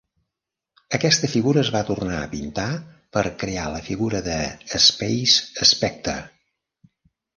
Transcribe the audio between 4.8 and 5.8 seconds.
Space